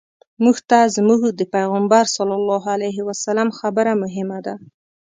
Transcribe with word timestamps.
موږ 0.43 0.57
ته 0.69 0.77
زموږ 0.95 1.21
د 1.39 1.41
پیغمبر 1.55 2.03
صلی 2.15 2.35
الله 2.39 2.63
علیه 2.75 2.99
وسلم 3.09 3.49
خبره 3.59 3.91
مهمه 4.03 4.39
ده. 4.45 4.53